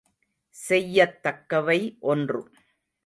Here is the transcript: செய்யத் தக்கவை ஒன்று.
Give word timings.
செய்யத் 0.55 1.19
தக்கவை 1.23 1.79
ஒன்று. 1.99 2.41